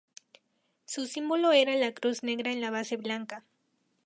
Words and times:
Su 0.87 1.05
símbolo 1.05 1.51
era 1.51 1.75
la 1.75 1.93
cruz 1.93 2.23
negra 2.23 2.51
en 2.51 2.59
la 2.59 2.71
base 2.71 2.97
blanca. 2.97 3.45